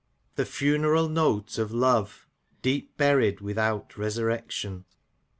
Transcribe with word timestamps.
The 0.33 0.45
funeral 0.47 1.07
note 1.09 1.59
Of 1.59 1.71
love, 1.71 2.27
deep 2.63 2.97
buried, 2.97 3.39
without 3.39 3.95
resurrection. 3.99 4.85